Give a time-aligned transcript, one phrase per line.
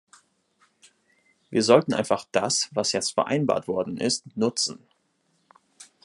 [1.51, 4.83] Wir sollten einfach das, was jetzt vereinbart worden ist, nutzen.